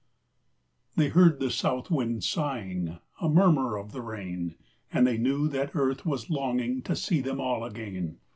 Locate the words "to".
6.81-6.95